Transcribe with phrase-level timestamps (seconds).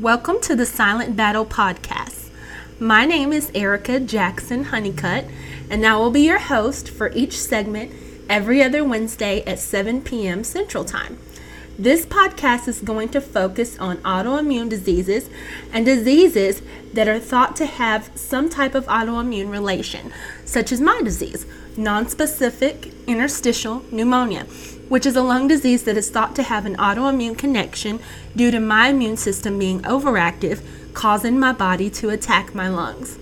[0.00, 2.28] Welcome to the Silent Battle Podcast.
[2.80, 5.24] My name is Erica Jackson Honeycutt,
[5.70, 7.92] and I will be your host for each segment
[8.28, 10.42] every other Wednesday at 7 p.m.
[10.42, 11.18] Central Time.
[11.78, 15.30] This podcast is going to focus on autoimmune diseases
[15.72, 16.60] and diseases
[16.92, 20.12] that are thought to have some type of autoimmune relation,
[20.44, 24.44] such as my disease, nonspecific interstitial pneumonia,
[24.88, 28.00] which is a lung disease that is thought to have an autoimmune connection
[28.36, 30.60] due to my immune system being overactive,
[30.92, 33.18] causing my body to attack my lungs.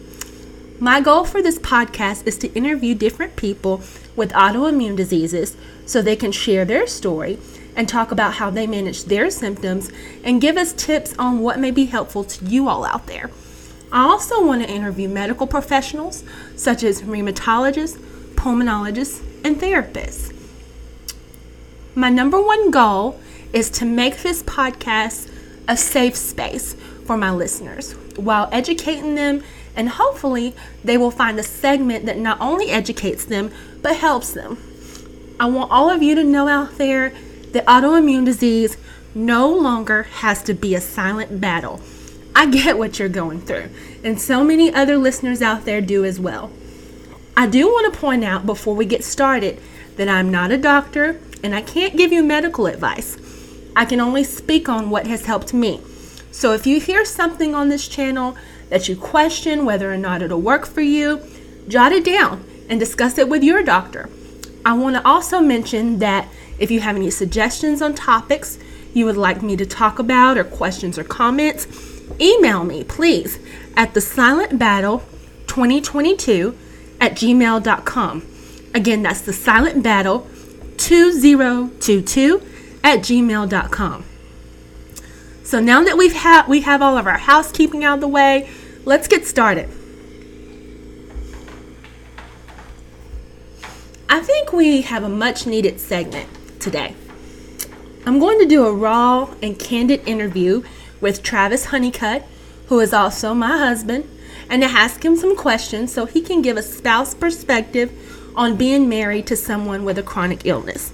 [0.80, 3.82] My goal for this podcast is to interview different people
[4.16, 5.56] with autoimmune diseases
[5.86, 7.38] so they can share their story
[7.76, 9.90] and talk about how they manage their symptoms
[10.24, 13.30] and give us tips on what may be helpful to you all out there.
[13.92, 16.24] I also want to interview medical professionals
[16.56, 17.98] such as rheumatologists,
[18.34, 20.41] pulmonologists, and therapists.
[21.94, 23.20] My number one goal
[23.52, 25.30] is to make this podcast
[25.68, 26.72] a safe space
[27.04, 29.42] for my listeners while educating them,
[29.76, 33.50] and hopefully, they will find a segment that not only educates them
[33.82, 34.56] but helps them.
[35.38, 37.12] I want all of you to know out there
[37.50, 38.78] that autoimmune disease
[39.14, 41.82] no longer has to be a silent battle.
[42.34, 43.68] I get what you're going through,
[44.02, 46.50] and so many other listeners out there do as well.
[47.36, 49.60] I do want to point out before we get started
[49.96, 53.16] that I'm not a doctor and I can't give you medical advice.
[53.74, 55.80] I can only speak on what has helped me.
[56.30, 58.36] So if you hear something on this channel
[58.68, 61.20] that you question whether or not it'll work for you,
[61.68, 64.08] jot it down and discuss it with your doctor.
[64.64, 68.58] I want to also mention that if you have any suggestions on topics
[68.94, 71.66] you would like me to talk about or questions or comments,
[72.20, 73.38] email me, please,
[73.76, 74.98] at the silent battle
[75.46, 76.56] 2022
[77.00, 78.26] at gmail.com.
[78.74, 80.26] Again, that's the silent battle
[80.82, 82.42] 2022
[82.82, 84.04] at gmail.com.
[85.44, 88.50] So now that we've had we have all of our housekeeping out of the way,
[88.84, 89.68] let's get started.
[94.08, 96.28] I think we have a much needed segment
[96.60, 96.96] today.
[98.04, 100.64] I'm going to do a raw and candid interview
[101.00, 102.26] with Travis Honeycutt,
[102.66, 104.08] who is also my husband,
[104.50, 107.92] and to ask him some questions so he can give a spouse perspective
[108.34, 110.92] on being married to someone with a chronic illness.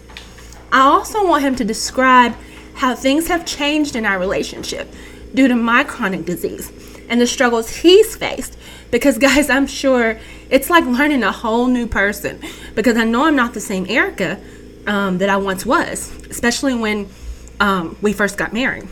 [0.73, 2.35] I also want him to describe
[2.75, 4.93] how things have changed in our relationship
[5.35, 6.73] due to my chronic disease
[7.09, 8.57] and the struggles he's faced.
[8.91, 10.19] Because, guys, I'm sure
[10.51, 12.41] it's like learning a whole new person
[12.75, 14.41] because I know I'm not the same Erica
[14.87, 17.09] um, that I once was, especially when
[17.61, 18.89] um, we first got married.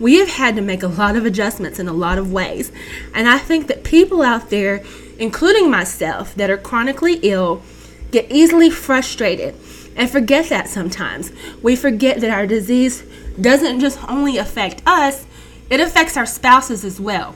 [0.00, 2.72] We have had to make a lot of adjustments in a lot of ways.
[3.14, 4.82] And I think that people out there,
[5.18, 7.62] including myself, that are chronically ill,
[8.10, 9.54] get easily frustrated
[9.96, 11.32] and forget that sometimes.
[11.62, 13.02] We forget that our disease
[13.40, 15.26] doesn't just only affect us,
[15.70, 17.34] it affects our spouses as well.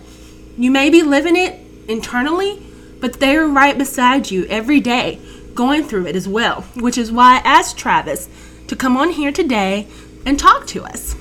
[0.56, 2.62] You may be living it internally,
[3.00, 5.20] but they're right beside you every day
[5.54, 8.28] going through it as well, which is why I asked Travis
[8.68, 9.86] to come on here today
[10.26, 11.14] and talk to us.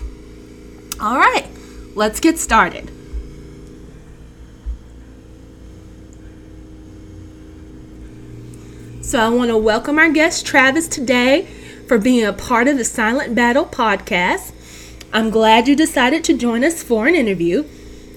[1.00, 1.48] All right,
[1.96, 2.92] let's get started.
[9.06, 11.44] So I want to welcome our guest Travis today
[11.88, 14.52] for being a part of the Silent Battle podcast.
[15.14, 17.66] I'm glad you decided to join us for an interview.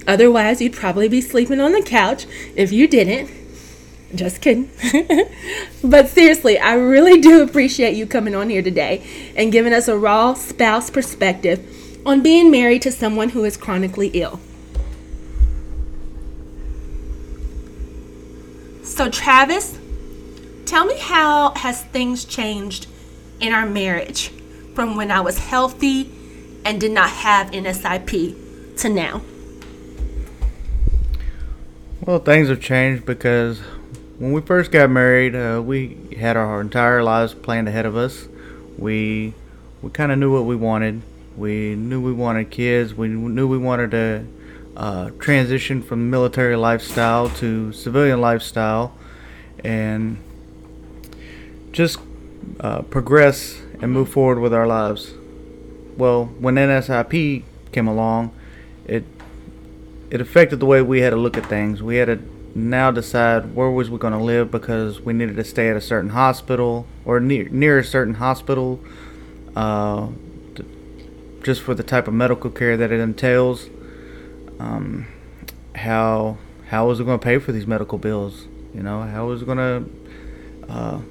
[0.07, 3.29] Otherwise, you'd probably be sleeping on the couch if you didn't.
[4.15, 4.71] Just kidding.
[5.83, 9.95] but seriously, I really do appreciate you coming on here today and giving us a
[9.95, 14.39] raw spouse perspective on being married to someone who is chronically ill.
[18.81, 19.78] So, Travis,
[20.69, 22.85] tell me how has things changed
[23.39, 24.29] in our marriage
[24.75, 26.11] from when I was healthy
[26.63, 29.21] and did not have NSIP to now?
[32.01, 33.59] Well, things have changed because
[34.19, 38.27] when we first got married, uh, we had our entire lives planned ahead of us.
[38.77, 39.33] We
[39.81, 41.01] we kind of knew what we wanted.
[41.35, 42.93] We knew we wanted kids.
[42.93, 44.25] We knew we wanted to
[44.77, 48.93] uh, transition from military lifestyle to civilian lifestyle,
[49.63, 50.17] and
[51.71, 51.99] just
[52.59, 55.13] uh, progress and move forward with our lives.
[55.97, 58.33] Well, when NSIP came along,
[58.85, 59.03] it
[60.09, 61.83] it affected the way we had to look at things.
[61.83, 62.19] We had to
[62.55, 65.81] now decide where was we going to live because we needed to stay at a
[65.81, 68.79] certain hospital or near near a certain hospital,
[69.55, 70.07] uh,
[70.55, 70.65] to,
[71.43, 73.69] just for the type of medical care that it entails.
[74.59, 75.07] Um,
[75.75, 76.37] how
[76.67, 78.47] how was it going to pay for these medical bills?
[78.73, 81.01] You know, how was it going to uh,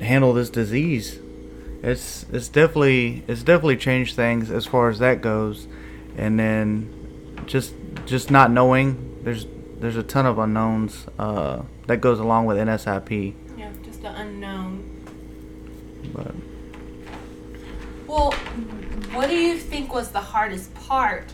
[0.00, 1.18] handle this disease?
[1.82, 5.66] It's it's definitely it's definitely changed things as far as that goes,
[6.16, 7.74] and then just
[8.06, 9.20] just not knowing.
[9.22, 9.46] There's
[9.80, 13.34] there's a ton of unknowns uh, that goes along with NSIP.
[13.56, 14.84] Yeah, just the unknown.
[16.12, 16.34] But
[18.06, 18.32] Well,
[19.12, 21.32] what do you think was the hardest part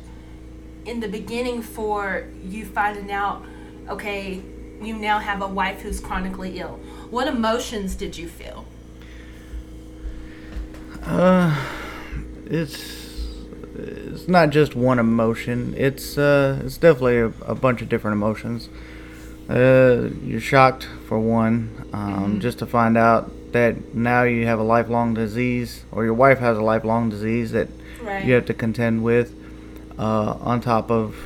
[0.85, 3.45] in the beginning for you finding out,
[3.89, 4.43] okay,
[4.81, 6.79] you now have a wife who's chronically ill?
[7.11, 8.65] What emotions did you feel?
[11.05, 11.55] uh,
[12.47, 13.05] it's
[13.77, 15.75] it's not just one emotion.
[15.77, 18.69] It's uh, it's definitely a, a bunch of different emotions.
[19.49, 24.63] Uh, you're shocked for one, um, just to find out that now you have a
[24.65, 27.69] lifelong disease, or your wife has a lifelong disease that
[28.03, 28.25] Right.
[28.25, 29.33] you have to contend with.
[29.99, 31.17] Uh, on top of,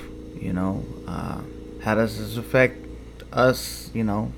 [0.41, 1.41] you know, uh,
[1.83, 2.77] how does this affect
[3.33, 3.91] us?
[3.95, 4.33] You know,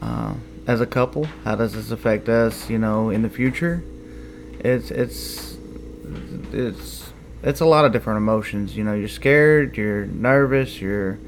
[0.00, 0.34] uh,
[0.66, 2.68] as a couple, how does this affect us?
[2.68, 3.82] You know, in the future,
[4.60, 5.56] it's it's
[6.52, 8.76] it's it's a lot of different emotions.
[8.76, 11.18] You know, you're scared, you're nervous, you're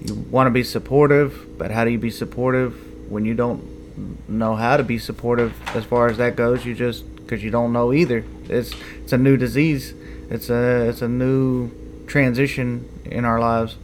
[0.00, 4.56] you want to be supportive, but how do you be supportive when you don't know
[4.56, 6.64] how to be supportive as far as that goes?
[6.64, 8.24] You just because you don't know either.
[8.48, 9.94] It's it's a new disease.
[10.30, 11.70] It's a it's a new
[12.06, 13.76] transition in our lives.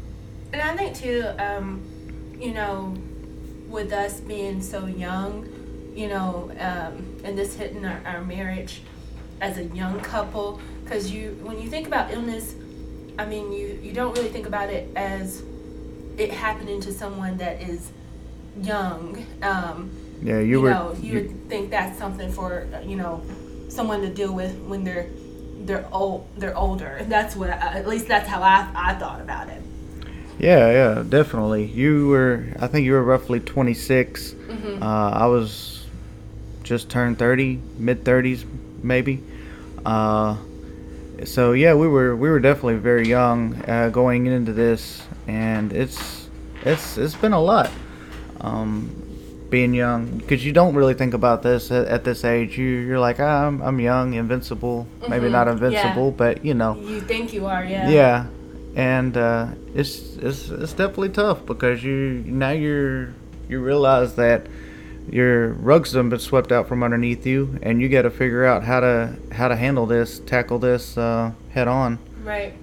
[0.52, 1.82] And I think too, um,
[2.40, 2.96] you know,
[3.68, 5.48] with us being so young,
[5.94, 8.82] you know, um, and this hitting our, our marriage
[9.40, 12.54] as a young couple, because you, when you think about illness,
[13.18, 15.42] I mean, you you don't really think about it as
[16.16, 17.90] it happening to someone that is
[18.62, 19.26] young.
[19.42, 19.90] Um,
[20.22, 20.70] Yeah, you, you, were.
[20.70, 23.22] know, you, would think that's something for you know
[23.68, 25.08] someone to deal with when they're
[25.66, 27.04] they're old they're older.
[27.08, 29.62] That's what I, at least that's how I I thought about it.
[30.38, 31.64] Yeah, yeah, definitely.
[31.64, 34.34] You were, I think you were roughly 26.
[34.48, 34.80] Mhm.
[34.82, 35.86] Uh, I was
[36.62, 38.44] just turned 30, mid 30s
[38.82, 39.22] maybe.
[39.84, 40.36] Uh,
[41.24, 46.28] so yeah, we were we were definitely very young uh, going into this, and it's
[46.64, 47.70] it's it's been a lot.
[48.40, 48.90] Um,
[49.50, 52.56] being young, because you don't really think about this at, at this age.
[52.58, 54.86] You you're like, ah, I'm I'm young, invincible.
[55.08, 55.54] Maybe Mhm, not yeah.
[55.54, 56.76] invincible, but you know.
[56.84, 57.88] You think you are, yeah.
[57.88, 58.26] Yeah,
[58.76, 63.14] and uh, it's it's it's definitely tough because you now you're
[63.48, 64.46] you realize that
[65.10, 68.64] your rugs have been swept out from underneath you, and you got to figure out
[68.64, 71.98] how to how to handle this, tackle this uh, head on.
[72.22, 72.54] Right.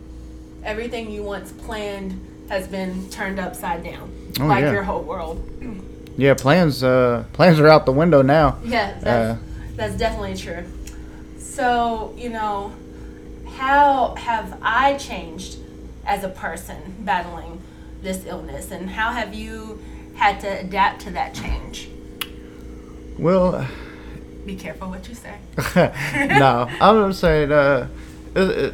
[0.64, 2.20] Everything you once planned
[2.50, 4.12] has been turned upside down.
[4.40, 4.72] Oh, like yeah.
[4.72, 5.44] your whole world.
[6.18, 8.58] Yeah, plans uh, plans are out the window now.
[8.64, 9.38] Yeah, that's, Uh,
[9.76, 10.64] that's definitely true.
[11.38, 12.72] So, you know,
[13.58, 15.58] how have I changed
[16.06, 17.62] as a person battling
[18.02, 19.82] this illness, and how have you
[20.16, 21.90] had to adapt to that change?
[23.18, 23.68] Well,
[24.46, 25.38] Be careful what you say.
[25.76, 27.88] no, I'm gonna say uh,
[28.36, 28.74] it, it,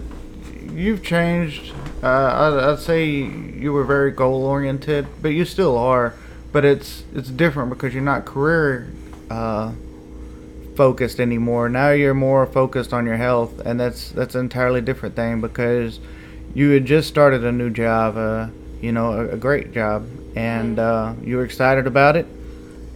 [0.74, 1.74] you've changed.
[2.04, 6.14] Uh, I'd, I'd say you were very goal oriented, but you still are.
[6.52, 8.92] But it's it's different because you're not career
[9.30, 9.72] uh,
[10.76, 11.70] focused anymore.
[11.70, 16.00] Now you're more focused on your health, and that's that's an entirely different thing because
[16.54, 18.48] you had just started a new job, uh,
[18.82, 22.26] you know, a, a great job, and uh, you were excited about it.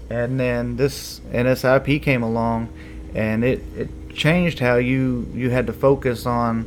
[0.09, 2.69] And then this NSIP came along,
[3.13, 6.65] and it, it changed how you you had to focus on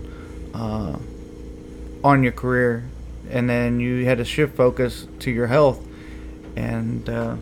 [0.54, 0.98] uh,
[2.02, 2.84] on your career,
[3.30, 5.86] and then you had to shift focus to your health,
[6.56, 7.36] and uh,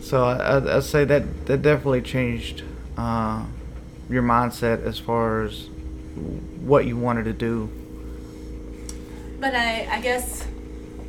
[0.00, 2.62] so I, I I'd say that that definitely changed
[2.98, 3.44] uh,
[4.08, 5.68] your mindset as far as
[6.60, 7.79] what you wanted to do.
[9.40, 10.46] But I, I guess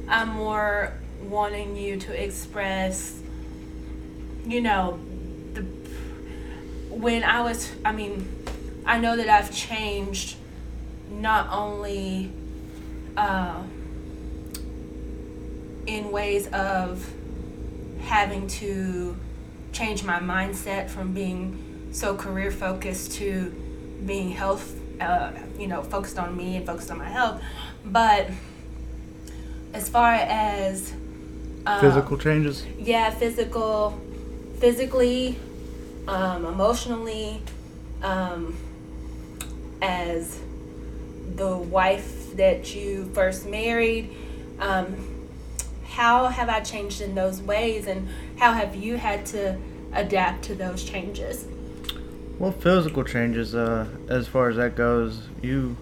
[0.08, 3.22] I'm more wanting you to express,
[4.46, 5.00] you know,
[5.54, 5.64] the
[6.90, 7.70] when I was.
[7.84, 8.26] I mean,
[8.86, 10.38] I know that I've changed,
[11.12, 12.32] not only
[13.18, 13.64] uh,
[15.86, 17.12] in ways of
[18.00, 19.18] having to
[19.74, 23.54] change my mindset from being so career focused to
[24.06, 27.42] being health, uh, you know, focused on me and focused on my health.
[27.86, 28.28] But
[29.74, 30.94] as far as
[31.66, 32.66] um, Physical changes.
[32.80, 34.00] yeah, physical,
[34.60, 35.38] physically,
[36.08, 37.42] um, emotionally,
[38.02, 38.56] um,
[39.82, 40.40] as
[41.36, 44.10] the wife that you first married,
[44.60, 44.96] um,
[45.86, 48.08] how have I changed in those ways, and
[48.38, 49.58] how have you had to
[49.94, 51.46] adapt to those changes?
[52.40, 55.78] Well, physical changes, uh, as far as that goes, you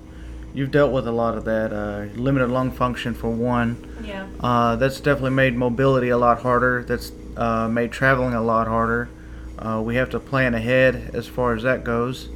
[0.54, 1.74] you've dealt with a lot of that.
[1.74, 4.02] Uh, limited lung function for one.
[4.04, 4.28] Yeah.
[4.40, 6.84] Uh, that's definitely made mobility a lot harder.
[6.84, 9.10] That's uh, made traveling a lot harder.
[9.58, 12.30] Uh, we have to plan ahead as far as that goes.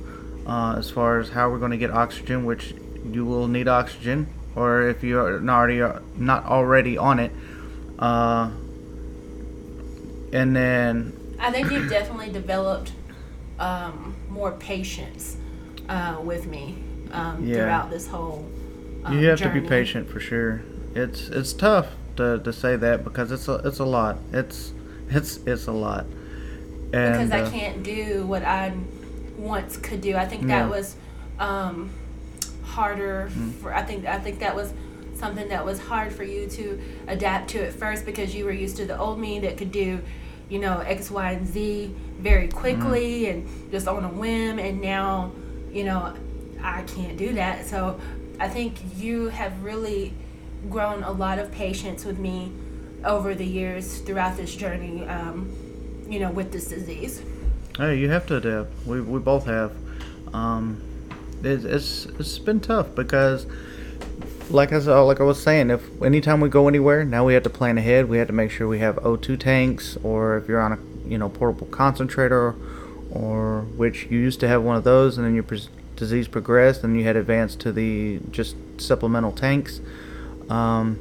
[0.45, 2.73] Uh, as far as how we're going to get oxygen, which
[3.09, 7.31] you will need oxygen or if you're not already not already on it.
[7.97, 8.51] Uh,
[10.31, 12.91] and then I think you've definitely developed
[13.59, 15.37] um, more patience
[15.89, 16.77] uh, with me
[17.13, 17.55] um, Yeah.
[17.55, 18.45] throughout this whole.
[19.05, 20.61] Um, you have to be patient for sure.
[20.95, 24.17] It's it's tough to, to say that because it's a it's a lot.
[24.31, 24.71] It's
[25.09, 26.05] it's it's a lot.
[26.93, 28.73] And because I uh, can't do what I
[29.37, 30.15] once could do.
[30.15, 30.59] I think Yeah.
[30.63, 30.95] that was
[31.39, 31.89] um,
[32.63, 33.29] harder.
[33.33, 33.53] Mm.
[33.55, 34.73] For I think I think that was
[35.15, 38.77] something that was hard for you to adapt to at first because you were used
[38.77, 40.01] to the old me that could do,
[40.49, 43.29] you know, X, Y, and Z very quickly Mm.
[43.31, 44.59] and just on a whim.
[44.59, 45.31] And now,
[45.71, 46.13] you know,
[46.63, 47.65] I can't do that.
[47.65, 47.99] So
[48.39, 50.13] I think you have really
[50.69, 52.51] grown a lot of patience with me
[53.03, 55.05] over the years throughout this journey.
[55.05, 55.55] Um,
[56.07, 57.23] you know, with this disease.
[57.77, 58.71] Hey, you have to adapt.
[58.85, 59.75] We, we both have.
[60.33, 60.81] Um,
[61.43, 63.47] it, it's it's been tough because,
[64.49, 67.43] like I said, like I was saying, if anytime we go anywhere, now we have
[67.43, 68.09] to plan ahead.
[68.09, 71.17] We have to make sure we have O2 tanks, or if you're on a you
[71.17, 72.55] know portable concentrator,
[73.11, 76.83] or which you used to have one of those, and then your pres- disease progressed,
[76.83, 79.79] and you had advanced to the just supplemental tanks,
[80.49, 80.97] um,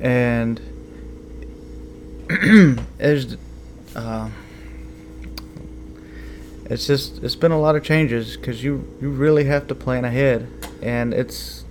[0.00, 0.60] and
[2.98, 3.36] there's.
[3.94, 4.28] Uh,
[6.66, 10.04] it's just it's been a lot of changes because you you really have to plan
[10.04, 10.48] ahead
[10.82, 11.62] and it's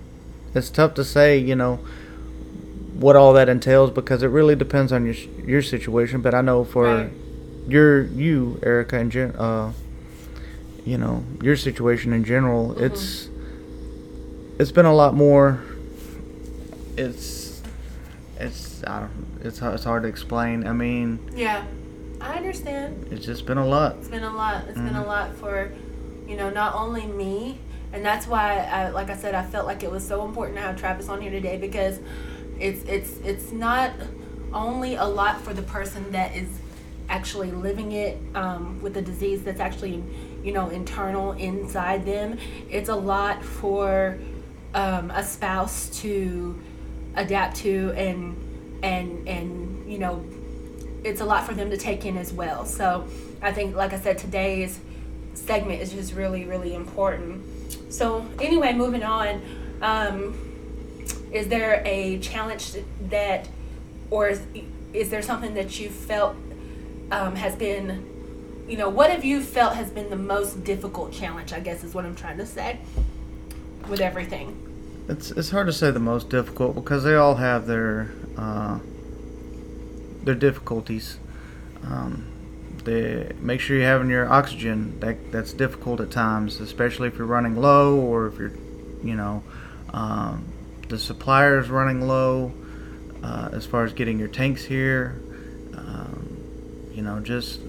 [0.54, 1.78] it's tough to say you know
[2.94, 5.16] what all that entails because it really depends on your
[5.48, 7.10] your situation but i know for Right.
[7.68, 9.74] your you erica and Jen, uh
[10.86, 12.82] you know your situation in general Mhm.
[12.86, 13.30] it's
[14.60, 15.62] it's been a lot more
[16.98, 17.62] it's
[18.40, 19.12] it's I don't,
[19.44, 21.64] it's hard- it's hard to explain i mean Yeah,
[22.22, 23.08] I understand.
[23.12, 24.64] it's just been a lot It's been a lot.
[24.70, 25.08] It's been a Mhm.
[25.08, 25.72] lot for,
[26.28, 27.60] you know, not only me,
[27.92, 30.62] and that's why, I, like I said, I felt like it was so important to
[30.64, 32.00] have Travis on here today because
[32.60, 33.92] it's it's it's not
[34.54, 36.48] only a lot for the person that is
[37.10, 40.02] actually living it um, with the disease that's actually,
[40.44, 42.38] you know, internal inside them.
[42.70, 44.18] It's a lot for
[44.74, 46.60] um, a spouse to
[47.16, 48.36] adapt to and
[48.82, 50.26] and and you know
[51.04, 52.66] it's a lot for them to take in as well.
[52.66, 53.08] So
[53.42, 54.80] I think, like I said, today's
[55.34, 57.44] segment is just really, really important.
[57.92, 59.42] So anyway, moving on,
[59.82, 60.38] um,
[61.32, 62.76] is there a challenge
[63.10, 63.50] that,
[64.10, 64.42] or is,
[64.94, 66.36] is there something that you felt
[67.12, 68.13] um, has been,
[68.68, 71.54] you know, what have you felt has been the most difficult challenge?
[71.54, 72.80] I guess is what I'm trying to say
[73.90, 74.60] with everything.
[75.10, 78.80] It's it's hard to say the most difficult because they all have their uh,
[80.24, 81.18] their difficulties.
[81.84, 82.28] Um,
[82.86, 85.00] make sure you're having your oxygen.
[85.02, 88.54] That that's difficult at times, especially if you're running low or if you're,
[89.04, 89.44] you know,
[89.94, 90.46] um,
[90.88, 92.54] the is running low.
[93.22, 95.22] Uh, as far as getting your tanks here,
[95.78, 96.38] um,
[96.94, 97.62] you know, just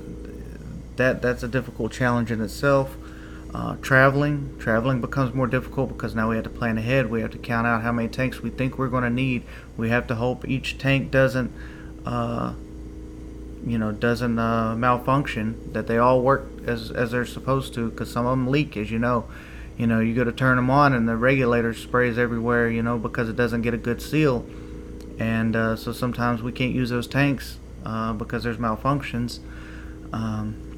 [0.96, 2.96] that that's a difficult challenge in itself.
[3.54, 7.08] Uh, traveling, traveling becomes more difficult because now we have to plan ahead.
[7.08, 9.44] We have to count out how many tanks we think we're going to need.
[9.76, 11.52] We have to hope each tank doesn't,
[12.04, 12.54] uh,
[13.64, 15.72] you know, doesn't uh, malfunction.
[15.72, 17.90] That they all work as as they're supposed to.
[17.90, 19.26] Because some of them leak, as you know.
[19.78, 22.68] You know, you go to turn them on and the regulator sprays everywhere.
[22.68, 24.44] You know, because it doesn't get a good seal,
[25.20, 29.38] and uh, so sometimes we can't use those tanks uh, because there's malfunctions.
[30.12, 30.74] Um,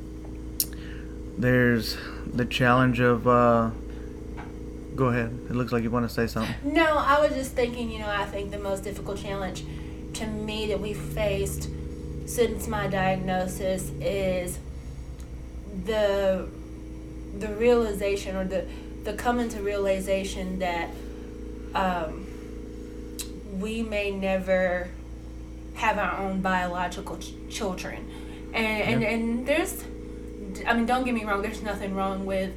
[1.38, 1.97] there's
[2.33, 3.26] the challenge of.
[3.26, 3.71] Uh,
[4.95, 5.38] go ahead.
[5.50, 6.55] It looks like you want to say something.
[6.64, 9.64] No, I was just thinking, you know, I think the most difficult challenge
[10.14, 11.69] to me that we faced
[12.25, 14.59] since my diagnosis is
[15.85, 16.49] the
[17.38, 18.66] the realization or the
[19.05, 20.88] the coming to realization that
[21.75, 22.26] um,
[23.61, 24.88] we may never
[25.75, 28.11] have our own biological ch- children
[28.55, 29.09] and and, Yeah.
[29.11, 29.85] and there's
[30.66, 32.52] i mean don't get me wrong there's nothing wrong with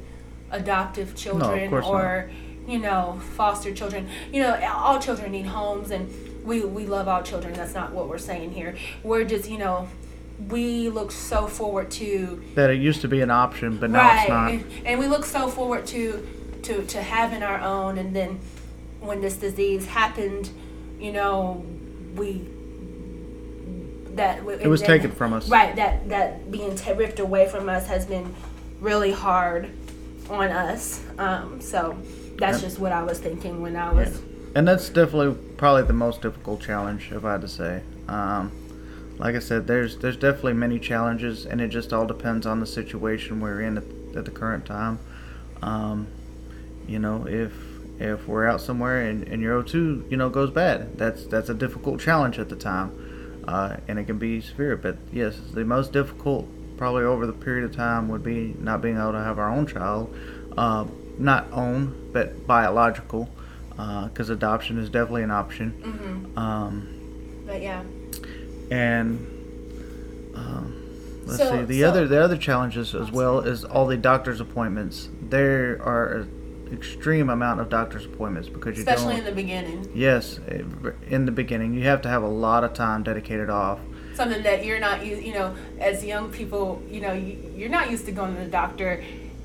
[0.50, 1.84] adoptive children not.
[1.84, 2.30] or
[2.66, 6.08] you know foster children you know all children need homes and
[6.44, 9.88] we we love all children that's not what we're saying here we're just you know
[10.48, 14.28] we look so forward to That it used to be an option, but now it's
[14.28, 14.50] not.
[14.50, 16.26] and, and we look so forward to
[16.62, 18.40] to to having our own and then
[19.00, 20.50] when this disease happened
[20.98, 21.64] you know
[22.14, 22.48] we
[24.20, 25.48] that It was taken from us.
[25.48, 28.34] right that that being t- ripped away from us has been
[28.80, 29.70] really hard
[30.28, 31.96] on us um so
[32.36, 34.20] that's just what i was thinking when i was
[34.54, 37.82] And that's definitely probably the most difficult challenge, if I had to say.
[38.08, 38.50] Um,
[39.24, 42.66] like I said, there's there's definitely many challenges, and it just all depends on the
[42.66, 43.84] situation we're in at,
[44.18, 44.98] at the current time.
[45.62, 46.06] Um,
[46.92, 47.52] you know, if
[48.00, 50.98] if we're out somewhere and, and your O2, you know, goes bad.
[50.98, 52.88] That's that's a difficult challenge at the time,
[53.46, 54.76] uh, and it can be severe.
[54.76, 58.96] But yes, the most difficult probably over the period of time would be not being
[58.96, 60.14] able to have our own child,
[60.56, 60.86] uh,
[61.18, 63.28] not own, but biological,
[63.70, 65.72] because uh, adoption is definitely an option.
[65.84, 66.38] Mm-hmm.
[66.38, 67.82] Um, But yeah.
[68.70, 69.26] and
[70.34, 73.96] um, let's So- see the so- other the other challenges as well is all the
[73.96, 75.08] doctor's appointments.
[75.20, 76.26] There are
[76.72, 79.90] extreme amount of doctor's appointments because you Especially in the beginning.
[79.94, 80.62] yes, eh,
[81.08, 83.78] in the beginning, you have to have a lot of time dedicated off.
[84.14, 88.06] Something that you're not you know, as young people, you know, you, you're not used
[88.06, 89.02] to going to the doctor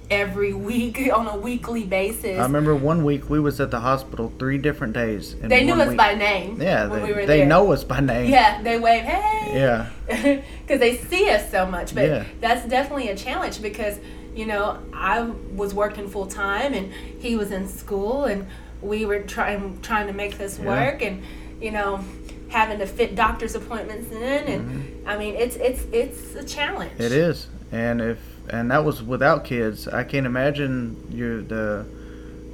[0.09, 2.37] every week on a weekly basis.
[2.37, 5.33] I remember one week we was at the hospital three different days.
[5.33, 5.97] In they knew us week.
[5.97, 6.61] by name.
[6.61, 8.29] Yeah, they, we they know us by name.
[8.29, 9.59] Yeah, they wave, hey.
[9.59, 9.89] Yeah.
[10.61, 11.95] because they see us so much.
[11.95, 12.25] But Yeah.
[12.41, 13.99] that's definitely a challenge because
[14.35, 18.45] you know I was working full time and he was in school and
[18.81, 20.65] we were trying trying to make this Yeah.
[20.65, 21.23] work and
[21.61, 22.03] you know
[22.49, 26.91] having to fit doctor's appointments in and I mean it's it's it's a challenge.
[26.93, 27.01] Mm-hmm.
[27.03, 29.87] It is, and if and that was without kids.
[29.87, 31.85] I can't imagine you the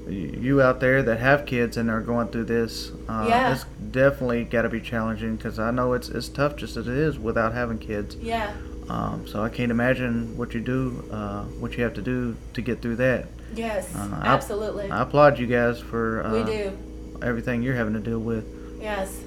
[0.10, 2.92] you out there that have kids and are going through this.
[3.10, 3.54] Uh, Yeah.
[3.54, 6.98] It's definitely got to be challenging because I know it's it's tough just as it
[6.98, 8.16] is without having kids.
[8.16, 8.52] Yeah.
[8.90, 12.62] Um, so I can't imagine what you do, uh, what you have to do to
[12.62, 13.28] get through that.
[13.56, 13.94] Yes.
[13.96, 14.90] Uh, I- absolutely.
[14.92, 16.78] I applaud you guys for uh, we do.
[17.22, 18.46] everything you're having to deal with.
[18.82, 19.18] Yes.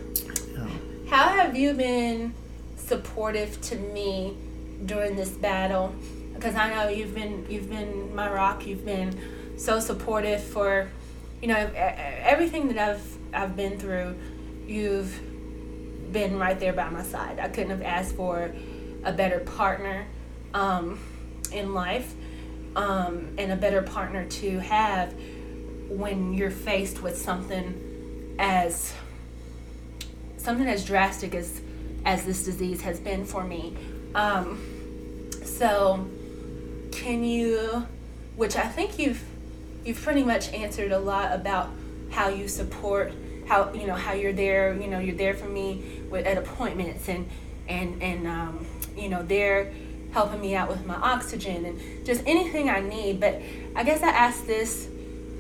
[1.09, 2.35] How have you been
[2.77, 4.37] supportive to me
[4.85, 5.95] during this battle?
[6.35, 8.67] Because I know you've been you've been my rock.
[8.67, 9.19] You've been
[9.57, 10.91] so supportive for,
[11.41, 14.17] you know, everything that I've I've been through.
[14.67, 15.21] You've
[16.13, 17.39] been right there by my side.
[17.39, 18.51] I couldn't have asked for
[19.05, 20.07] a better partner
[20.53, 20.99] um,
[21.53, 22.15] in life,
[22.77, 25.15] um, and a better partner to have
[25.89, 28.95] when you're faced with something as
[30.37, 31.61] something as drastic as
[32.05, 33.77] as this disease has been for me.
[34.15, 34.59] Um,
[35.43, 36.07] so,
[36.93, 37.87] can you,
[38.37, 39.23] which I think you've
[39.85, 41.71] you've pretty much answered a lot about
[42.11, 43.13] how you support,
[43.47, 44.75] how you know how you're there.
[44.75, 47.29] You know you're there for me with at appointments and
[47.69, 49.73] and and um, you know they're
[50.13, 53.21] helping me out with my oxygen and just anything I need.
[53.21, 53.43] But
[53.75, 54.89] I guess I asked this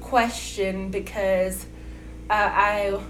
[0.00, 1.64] question because
[2.28, 3.00] uh, I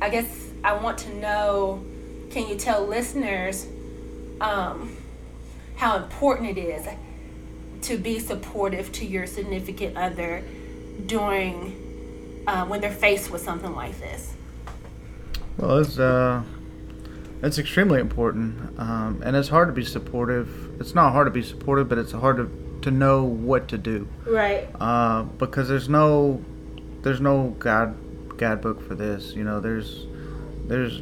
[0.00, 1.84] I guess I want to know
[2.30, 3.66] can you tell listeners
[4.40, 4.96] um,
[5.76, 6.86] how important it is
[7.82, 10.42] to be supportive to your significant other
[11.06, 14.34] during uh, when they're faced with something like this?
[15.56, 16.42] Well, it's uh,
[17.42, 20.80] it's extremely important, um, and it's hard to be supportive.
[20.80, 22.50] It's not hard to be supportive, but it's hard to
[22.82, 24.68] to know what to do Right.
[24.78, 26.42] uh, because there's no
[27.02, 27.94] there's no guide
[28.36, 29.32] guidebook for this.
[29.34, 30.06] You know, there's
[30.66, 31.00] there's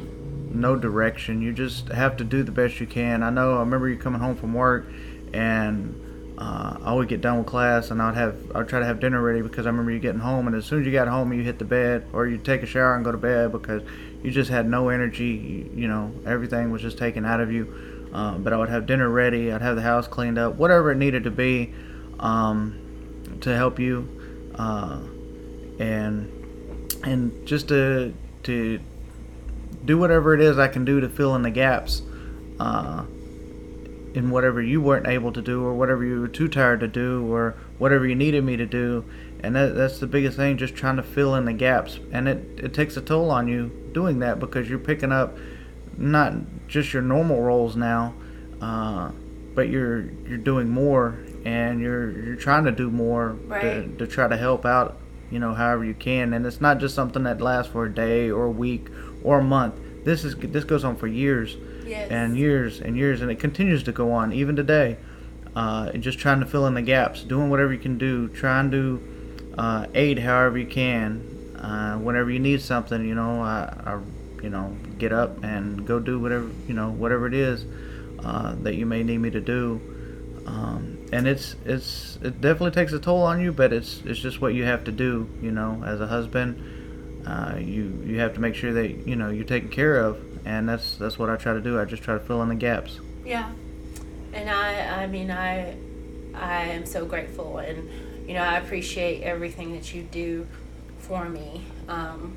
[0.49, 1.41] no direction.
[1.41, 3.23] You just have to do the best you can.
[3.23, 3.55] I know.
[3.57, 4.85] I remember you coming home from work,
[5.33, 5.99] and
[6.37, 9.21] uh, I would get done with class, and I'd have I'd try to have dinner
[9.21, 11.41] ready because I remember you getting home, and as soon as you got home, you
[11.43, 13.81] hit the bed or you take a shower and go to bed because
[14.23, 15.69] you just had no energy.
[15.75, 18.09] You, know, everything was just taken out of you.
[18.13, 19.51] Uh, but I would have dinner ready.
[19.51, 21.73] I'd have the house cleaned up, whatever it needed to be,
[22.19, 24.07] um, to help you,
[24.55, 24.99] uh,
[25.79, 26.31] and
[27.03, 28.79] and just to to
[29.83, 32.03] do whatever it is I can do to fill in the gaps
[32.59, 33.03] uh,
[34.13, 37.31] in whatever you weren't able to do or whatever you were too tired to do
[37.33, 39.05] or whatever you needed me to do.
[39.41, 41.99] And that, that's the biggest thing, just trying to fill in the gaps.
[42.11, 45.37] And it, it takes a toll on you doing that because you're picking up
[45.97, 46.33] not
[46.67, 48.13] just your normal roles now,
[48.61, 49.11] uh,
[49.53, 54.27] but you're you're doing more and you're you're trying to do more to, to try
[54.27, 54.97] to help out,
[55.29, 56.33] you know, however you can.
[56.33, 58.87] And it's not just something that lasts for a day or a week
[59.23, 59.75] or a month.
[60.05, 62.09] This is this goes on for years Yes.
[62.09, 64.97] and years and years, and it continues to go on even today.
[65.55, 68.71] Uh, and just trying to fill in the gaps, doing whatever you can do, trying
[68.71, 71.29] to uh, aid however you can.
[71.59, 73.99] Uh, whenever you need something, you know, I, I,
[74.41, 77.65] you know, get up and go do whatever you know, whatever it is
[78.23, 79.79] uh, that you may need me to do.
[80.45, 84.41] Um, and it's it's it definitely takes a toll on you, but it's it's just
[84.41, 85.29] what you have to do.
[85.41, 89.29] You know, as a husband, uh, you you have to make sure that you know
[89.29, 91.79] you're taken care of, and that's that's what I try to do.
[91.79, 92.99] I just try to fill in the gaps.
[93.23, 93.51] Yeah,
[94.33, 95.75] and I, I mean, I,
[96.33, 97.89] I am so grateful, and
[98.27, 100.47] you know, I appreciate everything that you do
[100.99, 101.61] for me.
[101.87, 102.35] Um,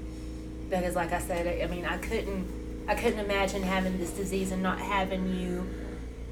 [0.69, 4.63] because, like I said, I, mean, I couldn't, I couldn't imagine having this disease and
[4.63, 5.69] not having you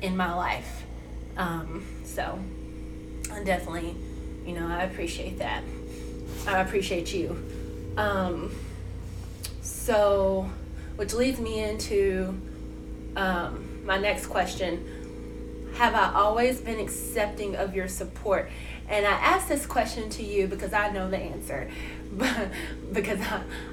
[0.03, 0.85] in my life.
[1.37, 2.38] Um, so,
[3.33, 3.94] I definitely,
[4.44, 5.62] you know, I appreciate that.
[6.46, 7.37] I appreciate you.
[7.96, 8.55] Um,
[9.62, 10.50] so,
[10.96, 12.40] which leads me into
[13.16, 14.85] um, my next question.
[15.74, 18.50] Have I always been accepting of your support?
[18.88, 21.70] And I ask this question to you because I know the answer,
[22.92, 23.20] because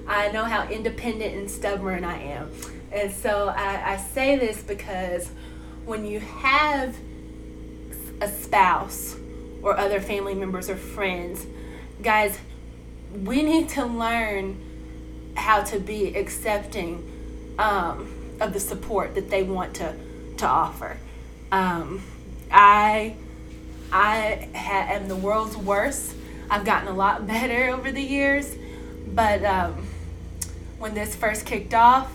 [0.08, 2.52] I, know how independent and stubborn I am.
[2.92, 5.30] And so I, I say this because
[5.86, 6.96] when you have
[8.20, 9.16] a spouse
[9.62, 11.46] or other family members or friends,
[12.02, 12.38] guys,
[13.24, 19.76] we need to learn how to be accepting um, of the support that they want
[19.76, 19.94] to
[20.38, 20.98] to offer.
[21.52, 22.04] Um,
[22.52, 23.16] I
[23.92, 26.16] I ha- am the world's worst.
[26.50, 28.56] I've gotten a lot better over the years,
[29.14, 29.88] but um,
[30.80, 32.12] when this first kicked off,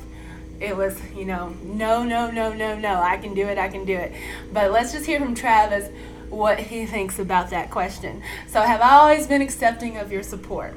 [0.61, 3.85] it was you know no no no no no I can do it I can
[3.85, 4.13] do it.
[4.53, 5.91] But let's just hear from Travis
[6.31, 8.23] what he thinks about that question.
[8.49, 10.75] So have I always been accepting of your support?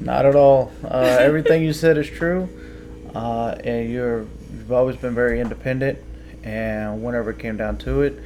[0.00, 0.72] Not at all.
[0.84, 2.48] Uh, everything you said is true,
[3.14, 5.98] uh, and you're you've always been very independent.
[6.42, 8.18] And whenever it came down to it,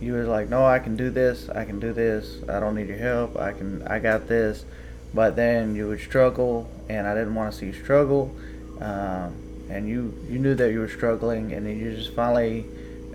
[0.00, 1.48] you was like, "No, I can do this.
[1.48, 2.38] I can do this.
[2.48, 3.36] I don't need your help.
[3.36, 3.82] I can.
[3.86, 4.64] I got this."
[5.12, 8.34] But then you would struggle, and I didn't want to see you struggle.
[8.80, 9.34] Um,
[9.70, 12.66] and you you knew that you were struggling, and then you just finally,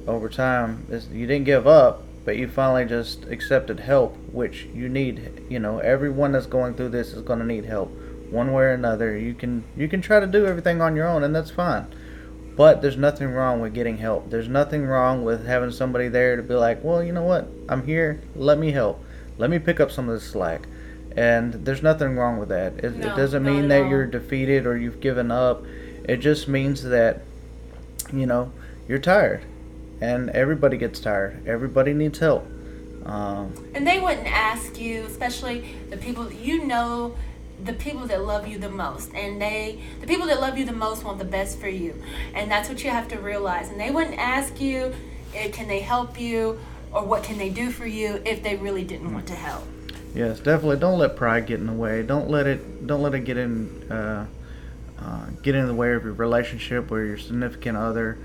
[0.07, 5.45] over time, you didn't give up, but you finally just accepted help, which you need.
[5.49, 7.91] You know, everyone that's going through this is going to need help
[8.29, 9.17] one way or another.
[9.17, 11.87] You can you can try to do everything on your own, and that's fine.
[12.59, 14.29] But there's nothing wrong with getting help.
[14.31, 17.47] There's nothing wrong with having somebody there to be like, well, you know what?
[17.69, 18.19] I'm here.
[18.35, 19.01] Let me help.
[19.37, 20.67] Let me pick up some of the slack.
[21.15, 22.83] And there's nothing wrong with that.
[22.83, 23.89] It, no, it doesn't mean that all.
[23.89, 25.63] you're defeated or you've given up.
[26.03, 27.21] It just means that,
[28.11, 28.51] you know,
[28.89, 29.45] you're tired.
[30.01, 31.47] And everybody gets tired.
[31.47, 32.45] Everybody needs help.
[33.05, 37.15] Um, and they wouldn't ask you, especially the people you know
[37.63, 40.71] the people that love you the most and they the people that love you the
[40.71, 41.93] most want the best for you.
[42.33, 43.69] And that's what you have to realize.
[43.69, 44.93] And they wouldn't ask you
[45.51, 46.59] can they help you
[46.91, 49.63] or what can they do for you if they really didn't want to help.
[50.15, 50.77] Yes definitely.
[50.77, 52.03] Don't let pride get in the way.
[52.03, 54.25] Don't let it don't let it get in uh,
[54.99, 58.17] uh, get in the way of your relationship or your significant other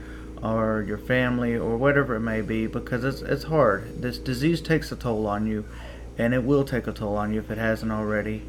[0.42, 4.02] or your family or whatever it may be because it's, it's hard.
[4.02, 5.64] This disease takes a toll on you
[6.18, 8.42] and it will take a toll on you if it hasn't already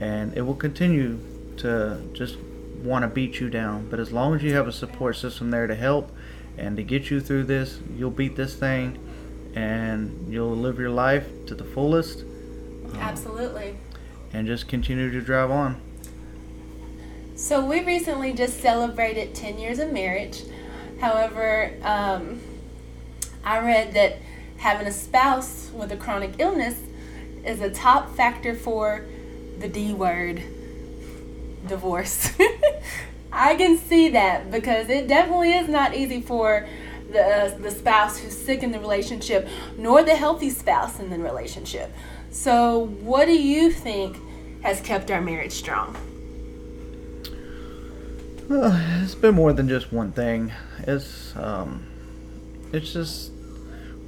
[0.00, 1.20] and it will continue
[1.58, 2.38] to just
[2.82, 3.88] want to beat you down.
[3.88, 6.10] But as long as you have a support system there to help
[6.56, 8.98] and to get you through this, you'll beat this thing
[9.54, 12.20] and you'll live your life to the fullest.
[12.20, 13.76] Um, Absolutely.
[14.32, 15.80] And just continue to drive on.
[17.34, 20.42] So, we recently just celebrated 10 years of marriage.
[21.00, 22.40] However, um,
[23.42, 24.18] I read that
[24.58, 26.80] having a spouse with a chronic illness
[27.42, 29.06] is a top factor for
[29.60, 30.42] the D word,
[31.66, 32.32] divorce.
[33.32, 36.66] I can see that because it definitely is not easy for
[37.12, 41.18] the uh, the spouse who's sick in the relationship, nor the healthy spouse in the
[41.18, 41.92] relationship.
[42.30, 44.16] So, what do you think
[44.62, 45.96] has kept our marriage strong?
[48.48, 50.52] Well, it's been more than just one thing.
[50.80, 51.86] It's um,
[52.72, 53.30] it's just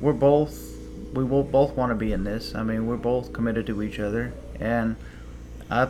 [0.01, 0.73] we're both
[1.13, 2.55] we will both want to be in this.
[2.55, 4.97] I mean, we're both committed to each other, and
[5.73, 5.89] I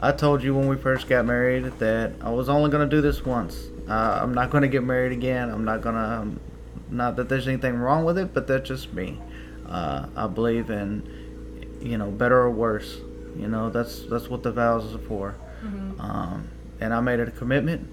[0.00, 3.02] I told you when we first got married that I was only going to do
[3.02, 3.68] this once.
[3.88, 5.50] Uh, I'm not going to get married again.
[5.50, 6.00] I'm not going to.
[6.00, 6.40] Um,
[6.90, 9.20] not that there's anything wrong with it, but that's just me.
[9.66, 12.98] Uh, I believe in, you know, better or worse.
[13.36, 15.36] You know, that's that's what the vows are for.
[15.62, 16.00] Mm-hmm.
[16.00, 16.48] Um,
[16.80, 17.88] and I made it a commitment,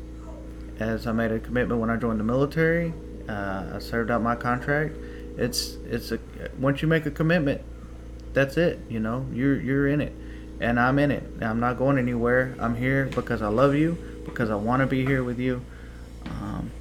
[0.79, 2.93] as I made a commitment when I joined the military.
[3.27, 4.95] Uh, I served out my contract.
[5.37, 6.19] It's it's a
[6.59, 7.61] once you make a commitment,
[8.33, 8.79] that's it.
[8.89, 10.13] You know, you're you're in it
[10.61, 11.23] and I'm in it.
[11.41, 12.55] I'm not going anywhere.
[12.59, 15.61] I'm here because I love you, because I want to be here with you,
[16.25, 16.71] um,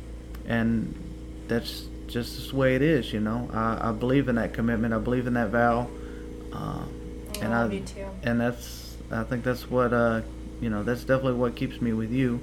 [0.47, 0.95] and
[1.49, 3.13] that's just the way it is.
[3.13, 4.93] You know, I, I believe in that commitment.
[4.93, 5.89] I believe in that vow,
[6.53, 6.85] uh,
[7.41, 8.07] and I, me too.
[8.23, 10.21] and that's I think that's what uh,
[10.61, 12.39] you know that's definitely what keeps me with you.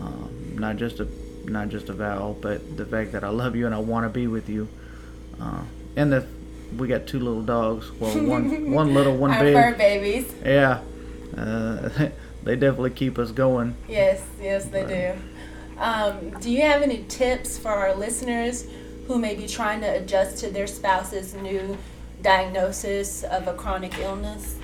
[0.00, 1.08] Um, not just a
[1.44, 4.10] not just a vow, but the fact that I love you and I want to
[4.10, 4.68] be with you,
[5.40, 5.62] uh,
[5.94, 6.26] and the
[6.76, 7.90] we got two little dogs.
[7.92, 9.54] Well, one one little, one big.
[9.54, 10.32] fur babies.
[10.44, 10.80] Yeah,
[11.36, 11.88] uh,
[12.44, 13.76] they definitely keep us going.
[13.88, 15.80] Yes, yes, they do.
[15.80, 18.66] Um, do you have any tips for our listeners
[19.06, 21.76] who may be trying to adjust to their spouse's new
[22.22, 24.56] diagnosis of a chronic illness?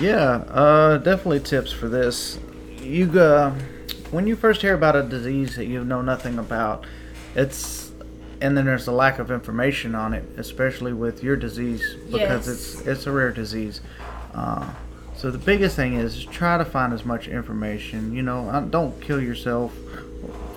[0.00, 2.38] Yeah, uh, definitely tips for this.
[2.78, 3.54] You uh,
[4.10, 6.86] when you first hear about a disease that you know nothing about,
[7.34, 7.83] it's
[8.40, 12.74] and then there's a lack of information on it, especially with your disease because yes.
[12.78, 13.80] it's it's a rare disease.
[14.34, 14.68] Uh,
[15.16, 18.12] So the biggest thing is try to find as much information.
[18.14, 19.72] You know, uh, don't kill yourself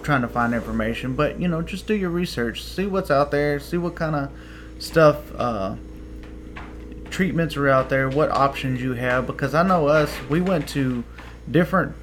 [0.03, 3.59] trying to find information, but you know, just do your research, see what's out there,
[3.59, 4.31] see what kind of
[4.79, 5.75] stuff, uh,
[7.09, 9.27] treatments are out there, what options you have.
[9.27, 11.03] Because I know us, we went to
[11.49, 11.93] different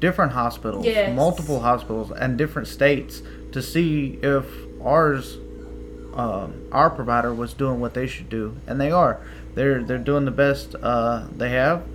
[0.00, 1.14] different hospitals, Yes.
[1.14, 4.44] multiple hospitals, and different states to see if
[4.84, 5.38] ours,
[6.14, 9.20] uh, our provider was doing what they should do, and they are.
[9.54, 11.86] They're they're doing the best uh, they have,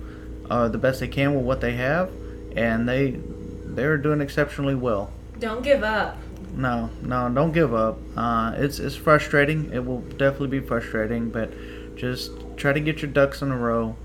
[0.50, 2.10] uh, the best they can with what they have,
[2.54, 3.18] and they
[3.64, 5.10] they're doing exceptionally well.
[5.38, 6.16] Don't give up.
[6.54, 7.98] No, no, don't give up.
[8.16, 9.72] Uh, it's it's frustrating.
[9.72, 11.52] It will definitely be frustrating, but
[11.96, 13.96] just try to get your ducks in a row.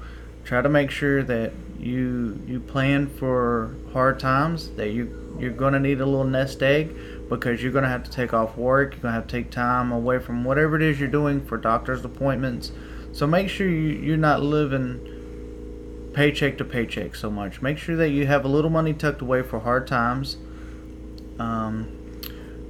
[0.43, 4.69] Try to make sure that you you plan for hard times.
[4.71, 6.95] That you you're gonna need a little nest egg
[7.31, 8.93] because you're gonna have to take off work.
[8.93, 12.03] You're gonna have to take time away from whatever it is you're doing for doctor's
[12.03, 12.73] appointments.
[13.13, 17.61] So make sure you, you're not living paycheck to paycheck so much.
[17.61, 20.35] Make sure that you have a little money tucked away for hard times.
[21.39, 21.87] Um,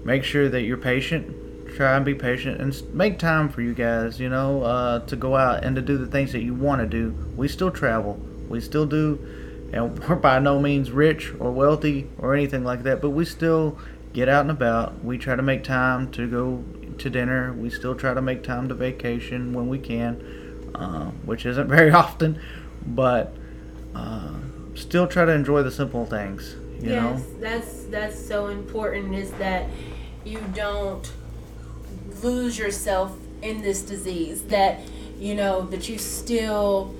[0.06, 1.76] make sure that you're patient.
[1.76, 5.38] Try and be patient and make time for you guys, you know, uh, to go
[5.38, 7.15] out and to do the things that you want to do.
[7.36, 8.19] We still travel.
[8.47, 9.17] We still do.
[9.74, 13.80] And we're by no means rich or wealthy or anything like that, but we still
[14.13, 15.04] get out and about.
[15.04, 16.63] We try to make time to go
[16.97, 17.54] to dinner.
[17.54, 21.91] We still try to make time to vacation when we can, uh, which isn't very
[21.91, 22.41] often,
[22.86, 23.34] but
[23.95, 24.34] uh,
[24.76, 27.39] still try to enjoy the simple things, you yes, know?
[27.39, 29.13] that's that's so important.
[29.13, 29.67] Is that
[30.24, 31.12] you don't
[32.24, 34.43] lose yourself in this disease.
[34.43, 34.80] That
[35.19, 36.95] you know that you still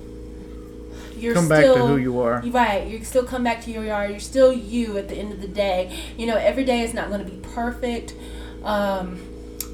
[1.16, 2.42] you're Come back to still, who you are.
[2.42, 4.08] Right, you still come back to who you are.
[4.08, 5.96] You're still you at the end of the day.
[6.16, 8.14] You know, every day is not going to be perfect.
[8.64, 9.20] Um,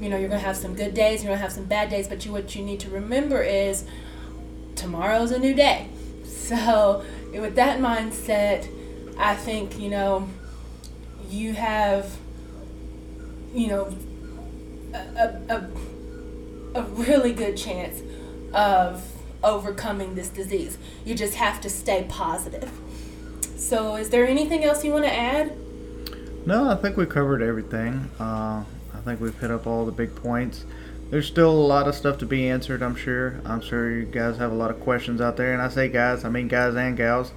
[0.00, 1.22] you know, you're going to have some good days.
[1.22, 2.08] You're going to have some bad days.
[2.08, 3.84] But you, what you need to remember is
[4.74, 5.88] tomorrow's a new day.
[6.24, 8.68] So, with that mindset,
[9.18, 10.28] I think you know
[11.28, 12.16] you have
[13.52, 13.94] you know
[14.94, 15.70] a, a,
[16.74, 18.00] a really good chance
[18.54, 19.02] of
[19.42, 20.78] overcoming this disease.
[21.04, 22.70] You just have to stay positive.
[23.56, 25.56] So, is there anything else you want to add?
[26.46, 28.10] No, I think we covered everything.
[28.18, 30.64] Uh, I think we've hit up all the big points.
[31.10, 33.40] There's still a lot of stuff to be answered, I'm sure.
[33.44, 35.52] I'm sure you guys have a lot of questions out there.
[35.52, 37.32] And I say guys, I mean guys and gals.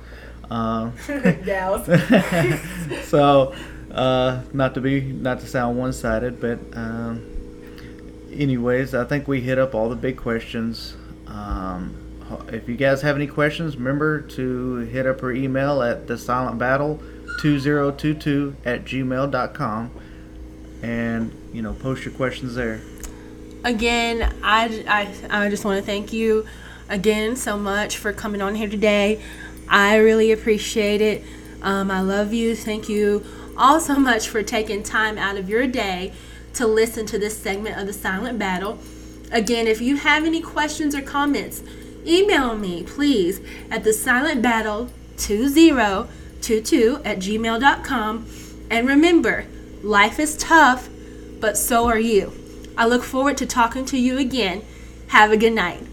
[0.50, 0.92] Uh,
[1.46, 1.86] Gals.
[3.08, 3.56] so,
[3.92, 7.26] uh, not to be, not to sound one sided, but um,
[8.32, 10.96] anyways, I think we hit up all the big questions.
[11.32, 11.96] Um,
[12.52, 16.58] if you guys have any questions, remember to hit up our email at the silent
[16.58, 17.02] battle
[17.42, 19.92] 2022 at gmail.com
[20.84, 22.82] and you know post your questions there
[23.64, 24.84] again, I,
[25.30, 26.46] I, I just want to thank you
[26.90, 29.22] again so much for coming on here today.
[29.68, 31.24] I really appreciate it.
[31.62, 32.56] Um, I love you.
[32.56, 33.24] Thank you
[33.58, 36.14] all so much for taking time out of your day
[36.54, 38.80] to listen to this segment of the Silent Battle.
[39.32, 41.64] Again, if you have any questions or comments,
[42.06, 43.40] email me please
[43.70, 48.26] at the silent battle 2022 at gmail.com.
[48.70, 49.46] And remember,
[49.84, 50.90] life is tough,
[51.40, 52.34] but so are you.
[52.78, 54.64] I look forward to talking to you again.
[55.10, 55.86] Have a good night.